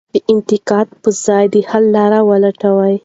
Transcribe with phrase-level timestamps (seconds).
[0.13, 2.95] د انتقاد په ځای د حل لار ولټوئ.